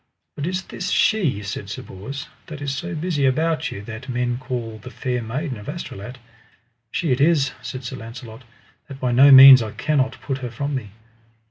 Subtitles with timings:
[0.35, 4.39] But is this she, said Sir Bors, that is so busy about you, that men
[4.39, 6.17] call the Fair Maiden of Astolat?
[6.89, 8.43] She it is, said Sir Launcelot,
[8.87, 10.89] that by no means I cannot put her from me.